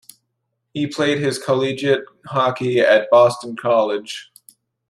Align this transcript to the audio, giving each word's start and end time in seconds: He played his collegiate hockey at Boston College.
He 0.73 0.87
played 0.87 1.19
his 1.19 1.37
collegiate 1.37 2.05
hockey 2.25 2.79
at 2.79 3.07
Boston 3.11 3.55
College. 3.55 4.31